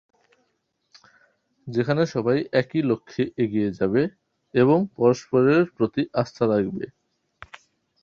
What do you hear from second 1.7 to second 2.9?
যেখানে সবাই একই